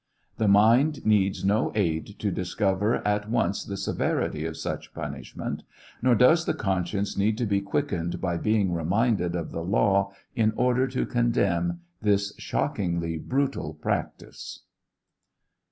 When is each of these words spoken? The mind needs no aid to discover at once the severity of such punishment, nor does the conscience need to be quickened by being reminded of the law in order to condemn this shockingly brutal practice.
The 0.37 0.47
mind 0.47 1.05
needs 1.05 1.45
no 1.45 1.71
aid 1.75 2.15
to 2.17 2.31
discover 2.31 3.07
at 3.07 3.29
once 3.29 3.63
the 3.63 3.77
severity 3.77 4.47
of 4.47 4.57
such 4.57 4.95
punishment, 4.95 5.61
nor 6.01 6.15
does 6.15 6.45
the 6.45 6.55
conscience 6.55 7.15
need 7.15 7.37
to 7.37 7.45
be 7.45 7.61
quickened 7.61 8.19
by 8.19 8.37
being 8.37 8.73
reminded 8.73 9.35
of 9.35 9.51
the 9.51 9.63
law 9.63 10.11
in 10.35 10.53
order 10.55 10.87
to 10.87 11.05
condemn 11.05 11.81
this 12.01 12.33
shockingly 12.39 13.19
brutal 13.19 13.75
practice. 13.75 14.63